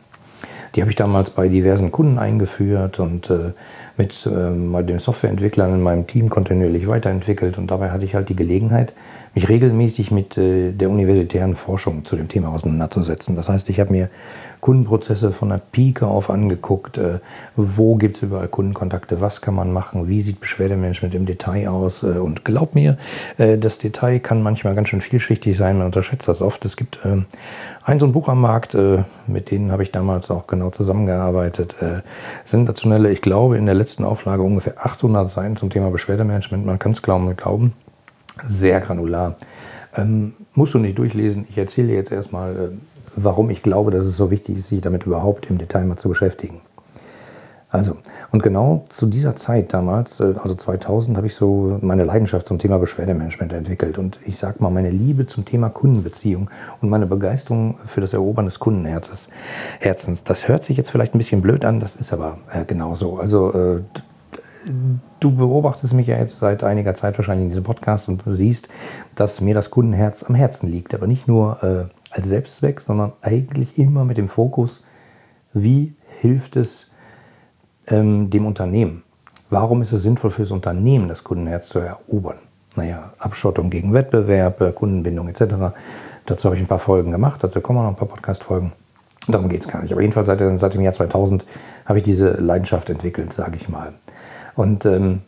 [0.75, 3.53] Die habe ich damals bei diversen Kunden eingeführt und äh,
[3.97, 7.57] mit äh, den Softwareentwicklern in meinem Team kontinuierlich weiterentwickelt.
[7.57, 8.93] Und dabei hatte ich halt die Gelegenheit,
[9.35, 13.35] mich regelmäßig mit äh, der universitären Forschung zu dem Thema auseinanderzusetzen.
[13.35, 14.09] Das heißt, ich habe mir
[14.65, 16.97] Kundenprozesse von der Pike auf angeguckt.
[16.97, 17.19] Äh,
[17.55, 19.21] wo gibt es überall Kundenkontakte?
[19.21, 20.07] Was kann man machen?
[20.07, 22.01] Wie sieht Beschwerdemanagement im Detail aus?
[22.01, 22.97] Äh, und glaub mir,
[23.37, 25.77] äh, das Detail kann manchmal ganz schön vielschichtig sein.
[25.77, 26.65] Man unterschätzt das oft.
[26.65, 28.75] Es gibt ein so ein Buch am Markt,
[29.27, 31.75] mit denen habe ich damals auch genau zusammengearbeitet.
[32.43, 36.65] Sensationelle, ich glaube, in der letzten Auflage ungefähr 800 Seiten zum Thema Beschwerdemanagement.
[36.65, 37.73] Man kann es glauben, glauben.
[38.47, 39.35] Sehr granular.
[39.95, 41.45] Ähm, musst du nicht durchlesen.
[41.49, 42.73] Ich erzähle jetzt erstmal,
[43.15, 46.09] warum ich glaube, dass es so wichtig ist, sich damit überhaupt im Detail mal zu
[46.09, 46.61] beschäftigen.
[47.69, 47.97] Also,
[48.31, 52.57] und genau zu dieser Zeit damals, äh, also 2000, habe ich so meine Leidenschaft zum
[52.57, 53.97] Thema Beschwerdemanagement entwickelt.
[53.97, 56.49] Und ich sage mal, meine Liebe zum Thema Kundenbeziehung
[56.81, 59.27] und meine Begeisterung für das Erobern des Kundenherzens.
[59.79, 60.23] Herzens.
[60.23, 63.17] Das hört sich jetzt vielleicht ein bisschen blöd an, das ist aber äh, genau so.
[63.17, 63.81] Also, äh,
[65.19, 68.67] du beobachtest mich ja jetzt seit einiger Zeit wahrscheinlich in diesem Podcast und siehst,
[69.15, 70.93] dass mir das Kundenherz am Herzen liegt.
[70.93, 74.83] Aber nicht nur äh, als Selbstzweck, sondern eigentlich immer mit dem Fokus,
[75.53, 76.89] wie hilft es
[77.87, 79.03] ähm, dem Unternehmen?
[79.49, 82.37] Warum ist es sinnvoll für das Unternehmen, das Kundenherz zu erobern?
[82.75, 85.75] Naja, Abschottung gegen Wettbewerb, äh, Kundenbindung etc.
[86.25, 88.73] Dazu habe ich ein paar Folgen gemacht, dazu kommen noch ein paar Podcast-Folgen.
[89.27, 89.91] Darum geht es gar nicht.
[89.91, 91.45] Aber jedenfalls seit, seit, dem Jahr 2000
[91.85, 93.93] habe ich diese Leidenschaft entwickelt, sage ich mal.
[94.55, 95.21] Und ähm,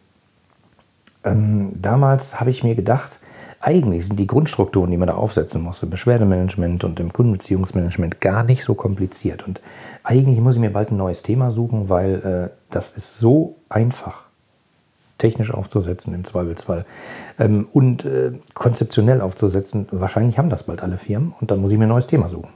[1.23, 3.19] ähm, damals habe ich mir gedacht,
[3.59, 8.43] eigentlich sind die Grundstrukturen, die man da aufsetzen muss, im Beschwerdemanagement und im Kundenbeziehungsmanagement, gar
[8.43, 9.45] nicht so kompliziert.
[9.47, 9.61] Und
[10.03, 14.27] eigentlich muss ich mir bald ein neues Thema suchen, weil äh, das ist so einfach
[15.17, 16.85] technisch aufzusetzen im Zweifelsfall
[17.39, 19.87] ähm, und äh, konzeptionell aufzusetzen.
[19.91, 22.53] Wahrscheinlich haben das bald alle Firmen und dann muss ich mir ein neues Thema suchen.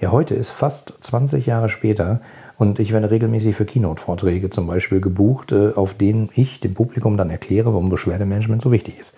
[0.00, 2.20] Ja, heute ist fast 20 Jahre später
[2.58, 7.16] und ich werde regelmäßig für Keynote-Vorträge zum Beispiel gebucht, äh, auf denen ich dem Publikum
[7.16, 9.12] dann erkläre, warum Beschwerdemanagement so wichtig ist.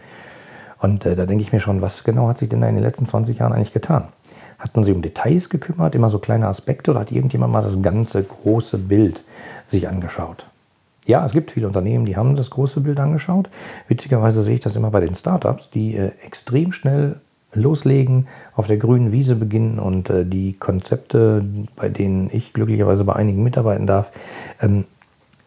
[0.81, 2.85] Und äh, da denke ich mir schon, was genau hat sich denn da in den
[2.85, 4.09] letzten 20 Jahren eigentlich getan?
[4.59, 7.81] Hat man sich um Details gekümmert, immer so kleine Aspekte, oder hat irgendjemand mal das
[7.81, 9.23] ganze große Bild
[9.71, 10.47] sich angeschaut?
[11.07, 13.49] Ja, es gibt viele Unternehmen, die haben das große Bild angeschaut.
[13.87, 17.17] Witzigerweise sehe ich das immer bei den Startups, die äh, extrem schnell
[17.59, 21.45] loslegen, auf der grünen Wiese beginnen und äh, die Konzepte,
[21.77, 24.11] bei denen ich glücklicherweise bei einigen mitarbeiten darf,
[24.61, 24.85] ähm,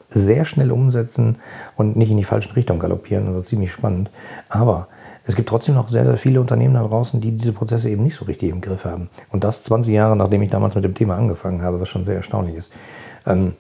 [0.10, 1.38] sehr schnell umsetzen
[1.78, 3.28] und nicht in die falsche Richtung galoppieren.
[3.28, 4.10] Also ziemlich spannend.
[4.50, 4.88] Aber
[5.26, 8.18] es gibt trotzdem noch sehr, sehr viele Unternehmen da draußen, die diese Prozesse eben nicht
[8.18, 9.10] so richtig im Griff haben.
[9.32, 12.16] Und das 20 Jahre, nachdem ich damals mit dem Thema angefangen habe, was schon sehr
[12.16, 12.70] erstaunlich ist.
[13.26, 13.54] Ähm,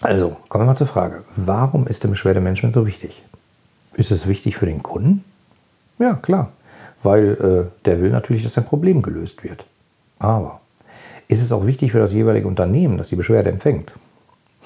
[0.00, 1.24] also, kommen wir mal zur Frage.
[1.36, 3.22] Warum ist der Beschwerdemanagement so wichtig?
[3.94, 5.24] Ist es wichtig für den Kunden?
[5.98, 6.50] Ja, klar.
[7.04, 9.64] Weil äh, der will natürlich, dass sein Problem gelöst wird.
[10.18, 10.60] Aber
[11.28, 13.92] ist es auch wichtig für das jeweilige Unternehmen, das die Beschwerde empfängt?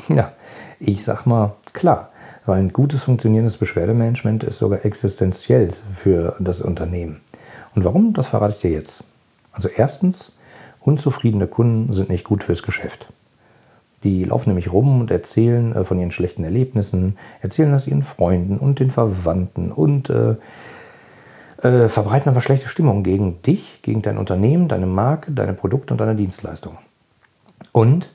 [0.09, 0.33] Ja,
[0.79, 2.11] ich sag mal, klar.
[2.47, 7.21] Weil ein gutes funktionierendes Beschwerdemanagement ist sogar existenziell für das Unternehmen.
[7.75, 9.03] Und warum, das verrate ich dir jetzt.
[9.53, 10.33] Also erstens,
[10.81, 13.09] unzufriedene Kunden sind nicht gut fürs Geschäft.
[14.05, 18.57] Die laufen nämlich rum und erzählen äh, von ihren schlechten Erlebnissen, erzählen das ihren Freunden
[18.57, 20.37] und den Verwandten und äh,
[21.63, 26.01] äh, verbreiten einfach schlechte Stimmung gegen dich, gegen dein Unternehmen, deine Marke, deine Produkte und
[26.01, 26.79] deine Dienstleistung.
[27.73, 28.09] Und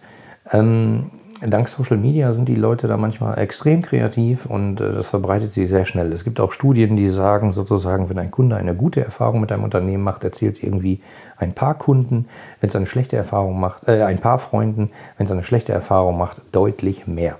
[0.51, 1.11] ähm,
[1.45, 5.69] dank Social Media sind die Leute da manchmal extrem kreativ und äh, das verbreitet sich
[5.69, 6.11] sehr schnell.
[6.13, 9.63] Es gibt auch Studien, die sagen sozusagen, wenn ein Kunde eine gute Erfahrung mit einem
[9.63, 11.01] Unternehmen macht, erzählt es irgendwie
[11.37, 12.27] ein paar Kunden,
[12.61, 16.17] wenn es eine schlechte Erfahrung macht, äh, ein paar Freunden, wenn es eine schlechte Erfahrung
[16.17, 17.37] macht, deutlich mehr.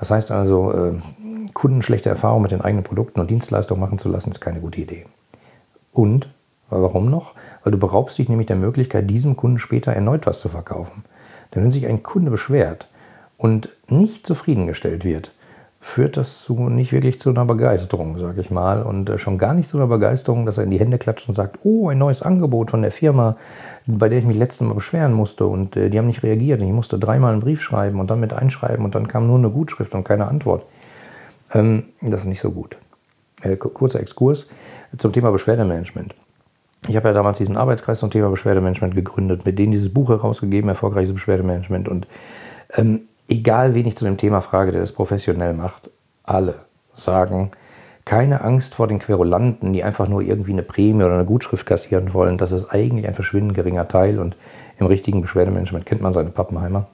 [0.00, 0.92] Das heißt also, äh,
[1.52, 4.80] Kunden schlechte Erfahrungen mit den eigenen Produkten und Dienstleistungen machen zu lassen, ist keine gute
[4.80, 5.04] Idee.
[5.92, 6.28] Und,
[6.70, 7.34] warum noch?
[7.62, 11.04] Weil du beraubst dich nämlich der Möglichkeit, diesem Kunden später erneut was zu verkaufen.
[11.54, 12.88] Denn wenn sich ein Kunde beschwert
[13.36, 15.32] und nicht zufriedengestellt wird,
[15.82, 18.82] führt das zu, nicht wirklich zu einer Begeisterung, sage ich mal.
[18.82, 21.34] Und äh, schon gar nicht zu einer Begeisterung, dass er in die Hände klatscht und
[21.34, 23.36] sagt, oh, ein neues Angebot von der Firma,
[23.86, 26.60] bei der ich mich letztes Mal beschweren musste und äh, die haben nicht reagiert.
[26.60, 29.38] Und ich musste dreimal einen Brief schreiben und dann mit einschreiben und dann kam nur
[29.38, 30.62] eine Gutschrift und keine Antwort.
[31.52, 32.76] Ähm, das ist nicht so gut.
[33.42, 34.46] Äh, kurzer Exkurs
[34.98, 36.14] zum Thema Beschwerdemanagement.
[36.88, 40.68] Ich habe ja damals diesen Arbeitskreis zum Thema Beschwerdemanagement gegründet, mit denen dieses Buch herausgegeben,
[40.68, 41.88] Erfolgreiches Beschwerdemanagement.
[41.88, 42.08] Und
[42.74, 45.90] ähm, egal wen ich zu dem Thema frage, der das professionell macht,
[46.24, 46.56] alle
[46.96, 47.52] sagen,
[48.04, 52.12] keine Angst vor den Querulanten, die einfach nur irgendwie eine Prämie oder eine Gutschrift kassieren
[52.14, 52.36] wollen.
[52.36, 54.36] Das ist eigentlich ein verschwindend geringer Teil und
[54.78, 56.88] im richtigen Beschwerdemanagement kennt man seine Pappenheimer.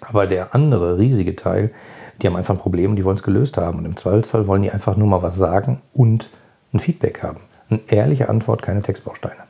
[0.00, 1.72] Aber der andere riesige Teil,
[2.20, 3.78] die haben einfach ein Problem und die wollen es gelöst haben.
[3.78, 6.30] Und im Zweifelsfall wollen die einfach nur mal was sagen und
[6.72, 7.40] ein Feedback haben.
[7.68, 9.42] Eine ehrliche Antwort, keine Textbausteine.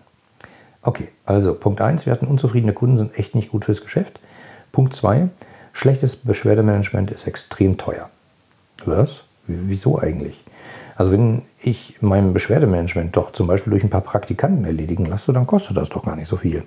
[0.83, 4.19] Okay, also Punkt 1, wir hatten unzufriedene Kunden, sind echt nicht gut fürs Geschäft.
[4.73, 5.29] Punkt 2,
[5.73, 8.11] Schlechtes Beschwerdemanagement ist extrem teuer.
[8.85, 9.23] Was?
[9.47, 10.43] Wieso eigentlich?
[10.97, 15.47] Also wenn ich mein Beschwerdemanagement doch zum Beispiel durch ein paar Praktikanten erledigen lasse, dann
[15.47, 16.65] kostet das doch gar nicht so viel.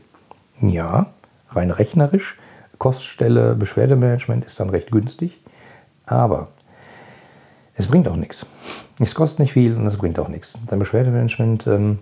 [0.61, 1.07] Ja,
[1.49, 2.37] rein rechnerisch,
[2.79, 5.39] Koststelle Beschwerdemanagement ist dann recht günstig,
[6.05, 6.47] aber
[7.75, 8.45] es bringt auch nichts.
[8.99, 10.53] Es kostet nicht viel und es bringt auch nichts.
[10.67, 11.99] Dein Beschwerdemanagement ähm,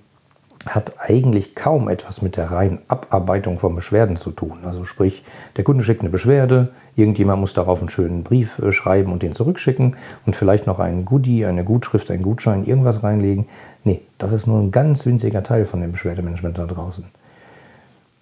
[0.66, 4.60] hat eigentlich kaum etwas mit der reinen Abarbeitung von Beschwerden zu tun.
[4.66, 5.24] Also sprich,
[5.58, 9.34] der Kunde schickt eine Beschwerde, irgendjemand muss darauf einen schönen Brief äh, schreiben und den
[9.34, 9.96] zurückschicken
[10.26, 13.48] und vielleicht noch einen Goodie, eine Gutschrift, einen Gutschein, irgendwas reinlegen.
[13.84, 17.06] Nee, das ist nur ein ganz winziger Teil von dem Beschwerdemanagement da draußen.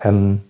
[0.02, 0.42] Ähm,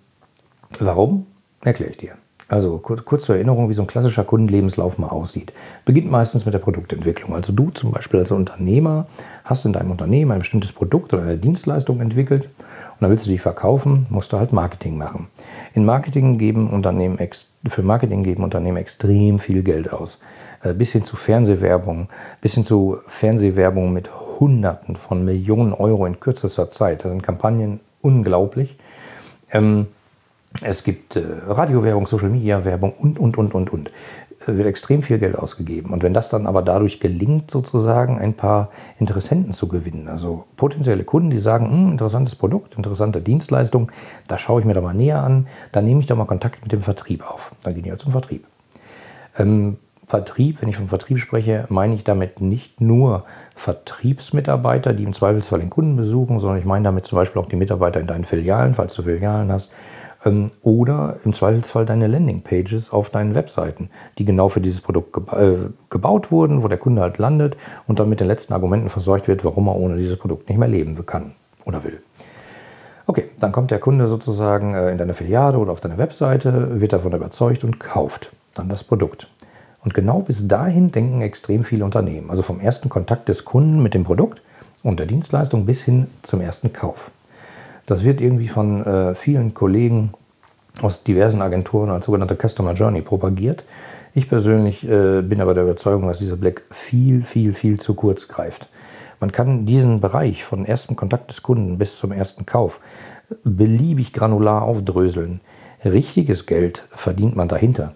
[0.80, 1.26] warum?
[1.62, 2.14] Erkläre ich dir.
[2.50, 5.54] Also kurz, kurz, zur Erinnerung, wie so ein klassischer Kundenlebenslauf mal aussieht.
[5.86, 7.36] Beginnt meistens mit der Produktentwicklung.
[7.36, 9.06] Also du zum Beispiel als Unternehmer
[9.46, 13.30] hast in deinem Unternehmen ein bestimmtes Produkt oder eine Dienstleistung entwickelt und dann willst du
[13.30, 15.28] die verkaufen, musst du halt Marketing machen.
[15.76, 17.20] In Marketing geben Unternehmen
[17.68, 20.18] für Marketing geben Unternehmen extrem viel Geld aus.
[20.64, 22.10] Äh, bis hin zu Fernsehwerbung,
[22.42, 24.10] bis hin zu Fernsehwerbung mit
[24.40, 27.04] Hunderten von Millionen Euro in kürzester Zeit.
[27.04, 28.78] Das sind Kampagnen unglaublich.
[29.52, 29.88] Ähm,
[30.62, 33.92] es gibt äh, Radiowerbung, Social Media Werbung und, und, und, und, und.
[34.42, 35.92] Es wird extrem viel Geld ausgegeben.
[35.92, 41.04] Und wenn das dann aber dadurch gelingt, sozusagen ein paar Interessenten zu gewinnen, also potenzielle
[41.04, 43.92] Kunden, die sagen, hm, interessantes Produkt, interessante Dienstleistung,
[44.28, 46.72] da schaue ich mir da mal näher an, dann nehme ich da mal Kontakt mit
[46.72, 47.52] dem Vertrieb auf.
[47.64, 48.46] Dann gehen die halt zum Vertrieb.
[49.38, 53.26] Ähm, Vertrieb, wenn ich vom Vertrieb spreche, meine ich damit nicht nur
[53.56, 57.58] Vertriebsmitarbeiter, die im Zweifelsfall den Kunden besuchen, sondern ich meine damit zum Beispiel auch die
[57.58, 59.70] Mitarbeiter in deinen Filialen, falls du Filialen hast,
[60.62, 65.58] oder im Zweifelsfall deine Landingpages auf deinen Webseiten, die genau für dieses Produkt geba äh,
[65.90, 67.56] gebaut wurden, wo der Kunde halt landet
[67.88, 70.68] und dann mit den letzten Argumenten versorgt wird, warum er ohne dieses Produkt nicht mehr
[70.68, 71.32] leben kann
[71.64, 72.02] oder will.
[73.08, 76.94] Okay, dann kommt der Kunde sozusagen äh, in deine Filiale oder auf deine Webseite, wird
[76.94, 79.28] davon überzeugt und kauft dann das Produkt.
[79.84, 82.30] Und genau bis dahin denken extrem viele Unternehmen.
[82.30, 84.42] Also vom ersten Kontakt des Kunden mit dem Produkt
[84.84, 87.10] und der Dienstleistung bis hin zum ersten Kauf.
[87.90, 90.14] Das wird irgendwie von äh, vielen Kollegen
[90.80, 93.64] aus diversen Agenturen als sogenannte Customer Journey propagiert.
[94.14, 98.28] Ich persönlich äh, bin aber der Überzeugung, dass dieser Blick viel, viel, viel zu kurz
[98.28, 98.70] greift.
[99.20, 102.80] Man kann diesen Bereich von ersten Kontakt des Kunden bis zum ersten Kauf
[103.44, 105.42] beliebig granular aufdröseln.
[105.84, 107.94] Richtiges Geld verdient man dahinter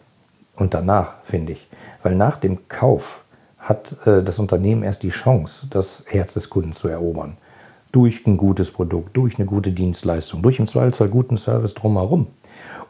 [0.56, 1.68] und danach, finde ich.
[2.02, 3.24] Weil nach dem Kauf
[3.60, 7.38] hat äh, das Unternehmen erst die Chance, das Herz des Kunden zu erobern
[7.94, 12.28] durch ein gutes Produkt, durch eine gute Dienstleistung, durch im Zweifelsfall guten Service drumherum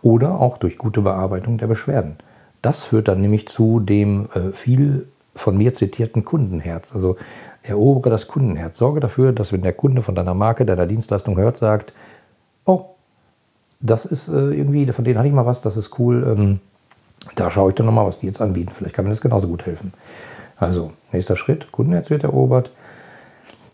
[0.02, 2.16] oder auch durch gute Bearbeitung der Beschwerden.
[2.64, 6.94] Das führt dann nämlich zu dem äh, viel von mir zitierten Kundenherz.
[6.94, 7.18] Also
[7.62, 8.78] erobere das Kundenherz.
[8.78, 11.94] Sorge dafür, dass wenn der Kunde von deiner Marke, deiner Dienstleistung hört, sagt,
[12.66, 12.86] oh,
[13.82, 16.60] das ist äh, irgendwie, von denen hatte ich mal was, das ist cool, ähm,
[17.36, 18.72] da schaue ich dann nochmal, was die jetzt anbieten.
[18.74, 19.94] Vielleicht kann mir das genauso gut helfen.
[20.58, 22.72] Also, nächster Schritt, Kundenherz wird erobert.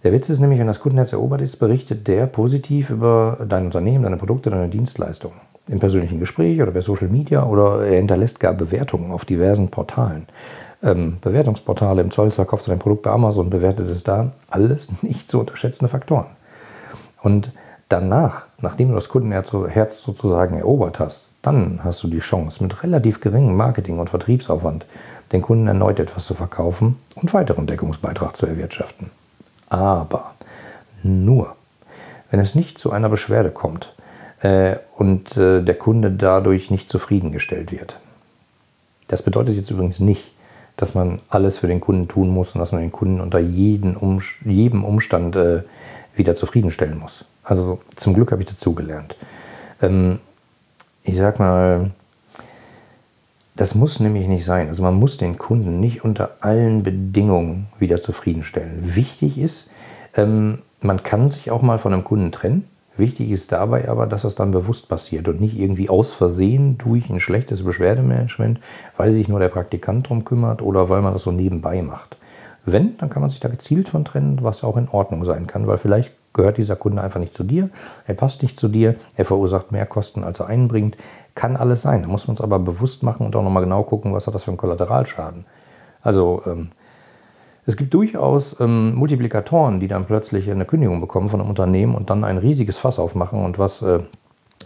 [0.04, 4.06] Der Witz ist nämlich, wenn das Kundenherz erobert ist, berichtet der positiv über dein Unternehmen,
[4.06, 5.36] deine Produkte, deine Dienstleistungen.
[5.68, 10.26] Im persönlichen Gespräch oder bei Social Media oder er hinterlässt gar Bewertungen auf diversen Portalen.
[10.82, 14.32] Ähm, Bewertungsportale im Zollzer, kaufst du dein Produkt bei Amazon, bewertet es da.
[14.50, 16.28] Alles nicht zu unterschätzende Faktoren.
[17.22, 17.52] Und
[17.90, 19.52] danach, nachdem du das Kundenherz
[20.02, 24.86] sozusagen erobert hast, dann hast du die Chance, mit relativ geringem Marketing- und Vertriebsaufwand
[25.34, 29.12] den Kunden erneut etwas zu verkaufen und weiteren Deckungsbeitrag zu erwirtschaften.
[29.70, 30.34] Aber
[31.04, 31.56] nur,
[32.32, 33.94] wenn es nicht zu einer Beschwerde kommt
[34.42, 37.98] äh, und äh, der Kunde dadurch nicht zufriedengestellt wird.
[39.08, 40.32] Das bedeutet jetzt übrigens nicht,
[40.78, 43.96] dass man alles für den Kunden tun muss und dass man den Kunden unter jeden
[43.96, 45.64] um, jedem Umstand äh,
[46.16, 47.26] wieder zufriedenstellen muss.
[47.44, 49.16] Also zum Glück habe ich dazugelernt.
[49.82, 50.20] Ähm,
[51.04, 51.92] ich sag mal,
[53.60, 54.70] das muss nämlich nicht sein.
[54.70, 58.96] Also man muss den Kunden nicht unter allen Bedingungen wieder zufriedenstellen.
[58.96, 59.68] Wichtig ist,
[60.16, 62.70] ähm, man kann sich auch mal von einem Kunden trennen.
[62.96, 67.10] Wichtig ist dabei aber, dass das dann bewusst passiert und nicht irgendwie aus Versehen durch
[67.10, 68.62] ein schlechtes Beschwerdemanagement,
[68.96, 72.16] weil sich nur der Praktikant darum kümmert oder weil man das so nebenbei macht.
[72.66, 75.68] Wenn, dann kann man sich da gezielt von trennen, was auch in Ordnung sein kann,
[75.68, 77.70] weil vielleicht gehört dieser Kunde einfach nicht zu dir,
[78.08, 80.96] er passt nicht zu dir, er verursacht mehr Kosten, als er einbringt.
[81.36, 82.02] Kann alles sein.
[82.02, 84.44] Da muss man es aber bewusst machen und auch nochmal genau gucken, was hat das
[84.44, 85.46] für einen Kollateralschaden.
[86.02, 86.70] Also ähm,
[87.66, 92.10] es gibt durchaus ähm, Multiplikatoren, die dann plötzlich eine Kündigung bekommen von einem Unternehmen und
[92.10, 94.00] dann ein riesiges Fass aufmachen und was äh,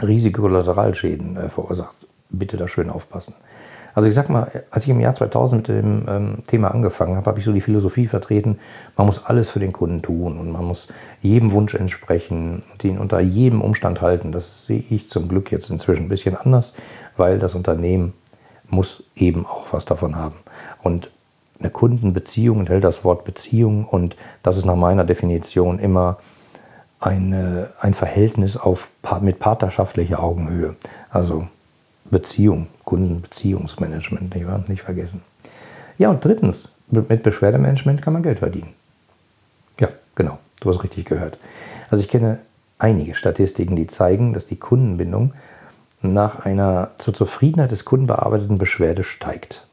[0.02, 1.96] riesige Kollateralschäden äh, verursacht.
[2.30, 3.34] Bitte da schön aufpassen.
[3.96, 7.28] Also ich sag mal, als ich im Jahr 2000 mit dem ähm, Thema angefangen habe,
[7.28, 8.60] habe ich so die Philosophie vertreten,
[8.98, 10.88] man muss alles für den Kunden tun und man muss
[11.22, 14.32] jedem Wunsch entsprechen und ihn unter jedem Umstand halten.
[14.32, 16.74] Das sehe ich zum Glück jetzt inzwischen ein bisschen anders,
[17.18, 18.14] weil das Unternehmen
[18.68, 20.36] muss eben auch was davon haben.
[20.82, 21.12] Und
[21.60, 26.18] eine Kundenbeziehung enthält das Wort Beziehung und das ist nach meiner Definition immer
[27.00, 28.88] eine, ein Verhältnis auf,
[29.22, 30.76] mit partnerschaftlicher Augenhöhe.
[31.10, 31.48] Also
[32.14, 34.64] Beziehung, Kundenbeziehungsmanagement, nicht, wahr?
[34.68, 35.22] nicht vergessen.
[35.98, 38.74] Ja, und drittens, mit Beschwerdemanagement kann man Geld verdienen.
[39.80, 41.38] Ja, genau, du hast richtig gehört.
[41.90, 42.40] Also ich kenne
[42.80, 45.34] einige Statistiken, die zeigen, dass die Kundenbindung
[46.02, 49.66] nach einer zur Zufriedenheit des Kunden bearbeiteten Beschwerde steigt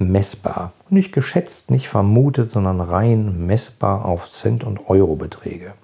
[0.00, 0.72] messbar.
[0.88, 5.74] Nicht geschätzt, nicht vermutet, sondern rein messbar auf Cent- und Euro-Beträge.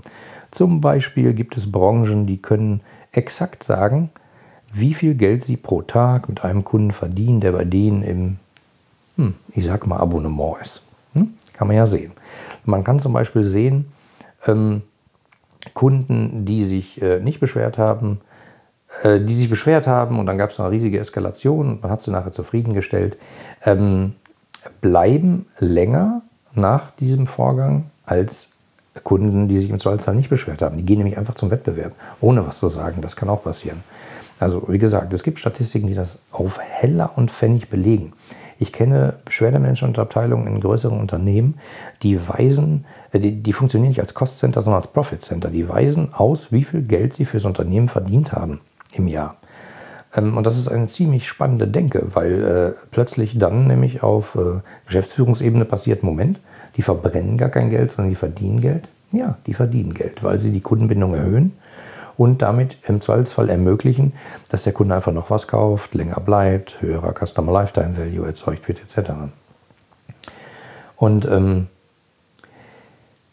[0.50, 2.80] Zum Beispiel gibt es Branchen, die können
[3.12, 4.10] exakt sagen,
[4.72, 8.36] wie viel Geld sie pro Tag mit einem Kunden verdienen, der bei denen im,
[9.16, 10.82] hm, ich sag mal, Abonnement ist.
[11.14, 11.34] Hm?
[11.52, 12.12] Kann man ja sehen.
[12.64, 13.86] Man kann zum Beispiel sehen,
[14.46, 14.82] ähm,
[15.74, 18.20] Kunden, die sich äh, nicht beschwert haben,
[19.02, 22.02] äh, die sich beschwert haben und dann gab es eine riesige Eskalation und man hat
[22.02, 23.16] sie nachher zufriedengestellt,
[23.64, 24.14] ähm,
[24.80, 26.22] bleiben länger
[26.54, 28.50] nach diesem Vorgang als
[29.04, 30.76] Kunden, die sich im Zweifelsfall nicht beschwert haben.
[30.78, 33.02] Die gehen nämlich einfach zum Wettbewerb, ohne was zu sagen.
[33.02, 33.82] Das kann auch passieren.
[34.38, 38.12] Also wie gesagt, es gibt Statistiken, die das auf Heller und Pfennig belegen.
[38.58, 41.58] Ich kenne Beschwerdemanagementabteilungen in größeren Unternehmen,
[42.02, 45.50] die weisen, äh, die, die funktionieren nicht als Cost Center, sondern als Profit Center.
[45.50, 48.60] Die weisen aus, wie viel Geld sie fürs Unternehmen verdient haben
[48.92, 49.36] im Jahr.
[50.14, 54.60] Ähm, und das ist eine ziemlich spannende Denke, weil äh, plötzlich dann nämlich auf äh,
[54.86, 56.40] Geschäftsführungsebene passiert, Moment,
[56.76, 58.88] die verbrennen gar kein Geld, sondern die verdienen Geld.
[59.12, 61.52] Ja, die verdienen Geld, weil sie die Kundenbindung erhöhen
[62.16, 64.12] und damit im Zweifelsfall ermöglichen,
[64.48, 68.80] dass der Kunde einfach noch was kauft, länger bleibt, höherer Customer Lifetime Value erzeugt wird
[68.80, 69.10] etc.
[70.96, 71.68] Und ähm,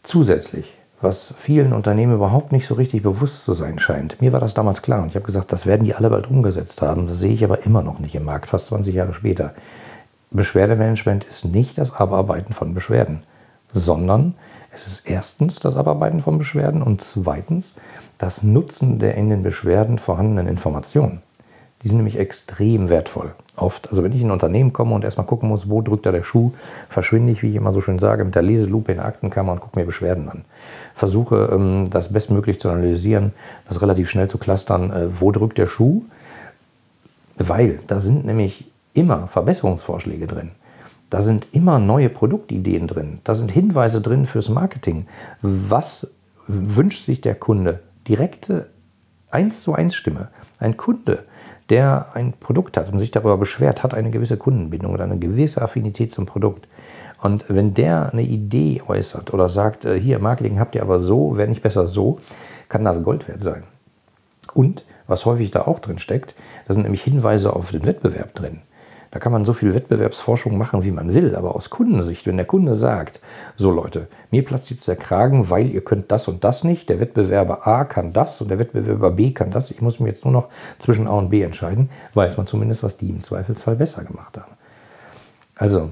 [0.02, 0.74] zusätzlich
[1.04, 4.20] was vielen Unternehmen überhaupt nicht so richtig bewusst zu sein scheint.
[4.20, 6.82] Mir war das damals klar und ich habe gesagt, das werden die alle bald umgesetzt
[6.82, 7.06] haben.
[7.06, 9.54] Das sehe ich aber immer noch nicht im Markt, fast 20 Jahre später.
[10.32, 13.22] Beschwerdemanagement ist nicht das Abarbeiten von Beschwerden,
[13.72, 14.34] sondern
[14.74, 17.74] es ist erstens das Abarbeiten von Beschwerden und zweitens
[18.18, 21.22] das Nutzen der in den Beschwerden vorhandenen Informationen.
[21.82, 23.32] Die sind nämlich extrem wertvoll.
[23.56, 26.12] Oft, also wenn ich in ein Unternehmen komme und erstmal gucken muss, wo drückt da
[26.12, 26.52] der Schuh,
[26.88, 29.60] verschwinde ich, wie ich immer so schön sage, mit der Leselupe in der Aktenkammer und
[29.60, 30.44] gucke mir Beschwerden an.
[30.94, 33.32] Versuche ähm, das bestmöglich zu analysieren,
[33.68, 36.02] das relativ schnell zu clustern, äh, wo drückt der Schuh,
[37.36, 40.52] weil da sind nämlich immer Verbesserungsvorschläge drin.
[41.14, 43.20] Da sind immer neue Produktideen drin.
[43.22, 45.06] Da sind Hinweise drin fürs Marketing.
[45.42, 46.08] Was
[46.48, 47.78] wünscht sich der Kunde?
[48.08, 48.66] Direkte
[49.30, 50.30] 1 zu 1 Stimme.
[50.58, 51.20] Ein Kunde
[51.70, 55.62] der ein Produkt hat und sich darüber beschwert, hat eine gewisse Kundenbindung oder eine gewisse
[55.62, 56.66] Affinität zum Produkt.
[57.22, 61.36] Und wenn der eine Idee äußert oder sagt, äh, hier, Marketing habt ihr aber so,
[61.36, 62.18] wäre nicht besser so,
[62.68, 63.62] kann das Gold wert sein.
[64.52, 66.34] Und was häufig da auch drin steckt,
[66.66, 68.62] da sind nämlich Hinweise auf den Wettbewerb drin.
[69.14, 72.46] Da kann man so viel Wettbewerbsforschung machen, wie man will, aber aus Kundensicht, wenn der
[72.46, 73.20] Kunde sagt,
[73.54, 76.98] so Leute, mir platzt jetzt der Kragen, weil ihr könnt das und das nicht, der
[76.98, 80.32] Wettbewerber A kann das und der Wettbewerber B kann das, ich muss mir jetzt nur
[80.32, 80.48] noch
[80.80, 84.54] zwischen A und B entscheiden, weiß man zumindest, was die im Zweifelsfall besser gemacht haben.
[85.54, 85.90] Also,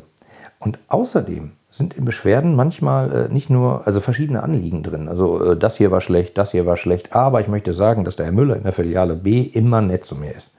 [0.58, 5.08] und außerdem sind in Beschwerden manchmal äh, nicht nur, also verschiedene Anliegen drin.
[5.08, 8.16] Also äh, das hier war schlecht, das hier war schlecht, aber ich möchte sagen, dass
[8.16, 10.50] der Herr Müller in der Filiale B immer nett zu mir ist.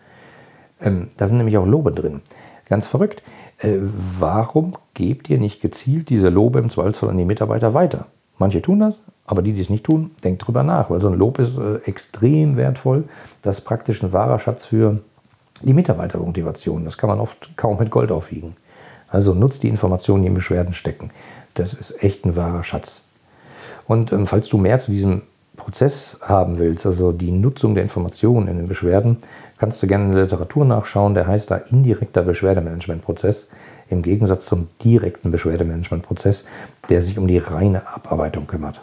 [0.79, 2.21] Ähm, da sind nämlich auch Lobe drin.
[2.67, 3.21] Ganz verrückt.
[3.59, 3.77] Äh,
[4.19, 8.07] warum gebt ihr nicht gezielt diese Lobe im Zweifelsfall an die Mitarbeiter weiter?
[8.37, 11.17] Manche tun das, aber die, die es nicht tun, denkt drüber nach, weil so ein
[11.17, 13.05] Lob ist äh, extrem wertvoll.
[13.41, 14.99] Das ist praktisch ein wahrer Schatz für
[15.61, 16.85] die Mitarbeitermotivation.
[16.85, 18.55] Das kann man oft kaum mit Gold aufwiegen.
[19.07, 21.11] Also nutzt die Informationen, die in Beschwerden stecken.
[21.53, 22.99] Das ist echt ein wahrer Schatz.
[23.87, 25.21] Und ähm, falls du mehr zu diesem
[25.55, 29.19] Prozess haben willst, also die Nutzung der Informationen in den Beschwerden,
[29.63, 31.13] kannst du gerne in der Literatur nachschauen.
[31.13, 33.47] Der heißt da indirekter Beschwerdemanagementprozess
[33.89, 36.43] im Gegensatz zum direkten Beschwerdemanagementprozess,
[36.89, 38.81] der sich um die reine Abarbeitung kümmert.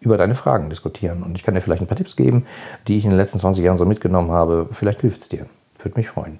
[0.00, 1.22] über deine Fragen diskutieren.
[1.22, 2.46] Und ich kann dir vielleicht ein paar Tipps geben,
[2.88, 4.68] die ich in den letzten 20 Jahren so mitgenommen habe.
[4.72, 5.46] Vielleicht hilft es dir.
[5.82, 6.38] Würde mich freuen.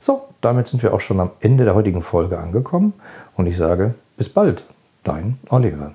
[0.00, 2.92] So, damit sind wir auch schon am Ende der heutigen Folge angekommen
[3.36, 4.64] und ich sage bis bald.
[5.02, 5.94] Dein Oliver.